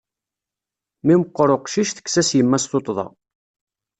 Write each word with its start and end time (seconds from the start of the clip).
Mi 1.05 1.13
meqqeṛ 1.19 1.49
uqcic, 1.55 1.89
tekkes-as 1.91 2.29
yemma-s 2.37 2.65
tuṭṭḍa. 2.65 3.07